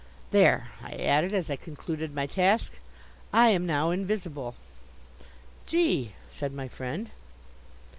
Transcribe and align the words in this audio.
There!" 0.31 0.69
I 0.83 0.93
added, 0.93 1.31
as 1.31 1.47
I 1.51 1.55
concluded 1.55 2.11
my 2.11 2.25
task. 2.25 2.79
"I 3.31 3.49
am 3.49 3.67
now 3.67 3.91
invisible." 3.91 4.55
"Gee!" 5.67 6.13
said 6.31 6.53
my 6.53 6.67
friend. 6.67 7.11